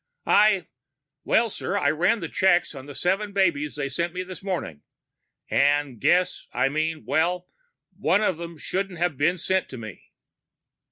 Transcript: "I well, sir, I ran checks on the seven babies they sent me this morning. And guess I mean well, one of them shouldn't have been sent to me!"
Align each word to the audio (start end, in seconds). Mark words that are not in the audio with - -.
"I 0.25 0.65
well, 1.25 1.51
sir, 1.51 1.77
I 1.77 1.91
ran 1.91 2.27
checks 2.31 2.73
on 2.73 2.87
the 2.87 2.95
seven 2.95 3.33
babies 3.33 3.75
they 3.75 3.87
sent 3.87 4.15
me 4.15 4.23
this 4.23 4.41
morning. 4.41 4.81
And 5.47 5.99
guess 6.01 6.47
I 6.51 6.69
mean 6.69 7.05
well, 7.05 7.47
one 7.95 8.23
of 8.23 8.37
them 8.37 8.57
shouldn't 8.57 8.97
have 8.97 9.15
been 9.15 9.37
sent 9.37 9.69
to 9.69 9.77
me!" 9.77 10.05